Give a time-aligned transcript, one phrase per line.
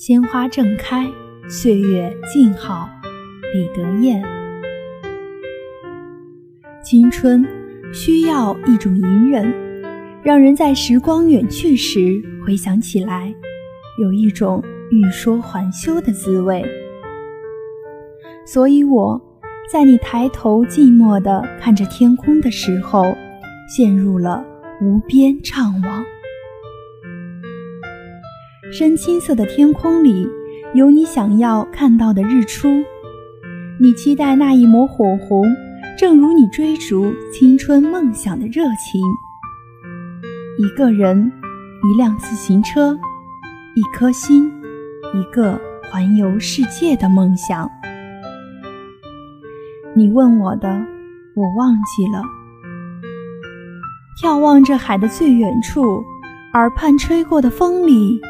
[0.00, 1.06] 鲜花正开，
[1.46, 2.88] 岁月静好。
[3.52, 4.24] 李德彦。
[6.82, 7.46] 青春
[7.92, 9.52] 需要一种隐忍，
[10.22, 13.30] 让人在时光远去时回想起来，
[13.98, 16.64] 有一种欲说还休的滋味。
[18.46, 19.20] 所以我
[19.70, 23.14] 在你抬头寂寞地看着天空的时候，
[23.68, 24.42] 陷入了
[24.80, 26.02] 无边怅惘。
[28.72, 30.28] 深青色的天空里，
[30.74, 32.68] 有你想要看到的日出。
[33.80, 35.44] 你期待那一抹火红，
[35.98, 39.02] 正如你追逐青春梦想的热情。
[40.56, 41.32] 一个人，
[41.82, 42.96] 一辆自行车，
[43.74, 44.52] 一颗心，
[45.14, 47.68] 一个环游世界的梦想。
[49.96, 50.68] 你问我的，
[51.34, 52.22] 我忘记了。
[54.22, 56.04] 眺望着海的最远处，
[56.52, 58.20] 耳畔吹过的风里。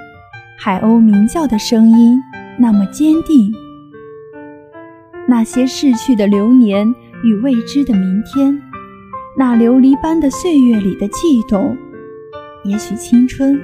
[0.62, 2.22] 海鸥鸣叫的声音
[2.58, 3.50] 那么坚定。
[5.27, 6.94] 那些逝去的流年
[7.25, 8.61] 与未知的明天，
[9.39, 11.75] 那琉璃般的岁月里的悸动，
[12.64, 13.58] 也许青春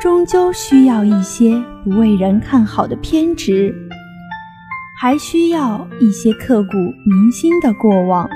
[0.00, 3.72] 终究需要一些不为人看好的偏执，
[5.00, 8.28] 还需要一些刻骨铭心的过往。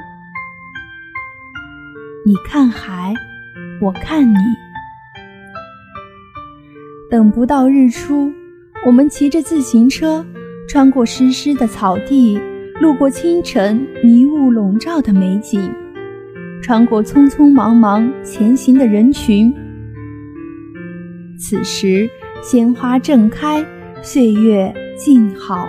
[2.25, 3.13] 你看海，
[3.81, 4.37] 我看你。
[7.13, 8.33] 等不到日出，
[8.87, 10.25] 我们骑着自行车，
[10.67, 12.41] 穿过湿湿的草地，
[12.81, 15.61] 路过清晨迷雾笼罩的美景，
[16.63, 19.53] 穿过匆匆忙忙前行的人群。
[21.39, 22.09] 此时，
[22.43, 23.63] 鲜花正开，
[24.01, 25.69] 岁月静好。